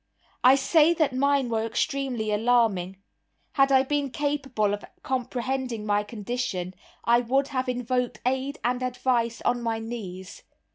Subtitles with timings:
[0.43, 2.97] I say that mine were extremely alarming.
[3.51, 9.43] Had I been capable of comprehending my condition, I would have invoked aid and advice
[9.45, 10.41] on my knees.